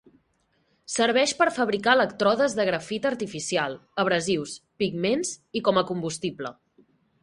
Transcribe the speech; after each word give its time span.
Serveix 0.93 1.33
per 1.41 1.47
fabricar 1.57 1.93
elèctrodes 1.99 2.57
de 2.61 2.67
grafit 2.71 3.07
artificial, 3.13 3.79
abrasius, 4.07 4.59
pigments 4.85 5.39
i 5.61 5.67
com 5.71 5.85
a 5.85 5.89
combustible. 5.93 6.59